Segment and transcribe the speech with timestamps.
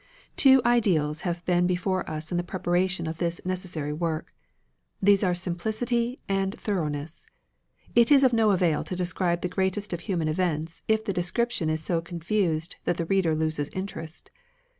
[0.35, 4.33] Two ideals have been before us in the preparation of this necessary work.
[4.99, 7.27] These are simplicity and thoroughness.
[7.93, 11.69] It is of no avail to describe the greatest of human events if the description
[11.69, 14.31] is so confused that the reader loses interest.